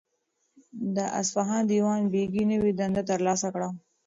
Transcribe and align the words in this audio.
د 0.95 0.97
اصفهان 1.19 1.63
دیوان 1.71 2.01
بیګي 2.11 2.43
نوی 2.51 2.71
دنده 2.79 3.01
ترلاسه 3.09 3.47
کړه. 3.53 3.69